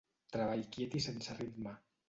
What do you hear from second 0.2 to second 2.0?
Treball quiet i sense ritme.